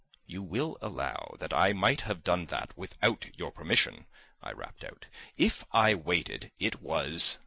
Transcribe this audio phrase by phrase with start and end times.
[0.25, 4.07] "You will allow that I might have done that without your permission,"
[4.41, 5.05] I rapped out.
[5.37, 7.37] "If I waited, it was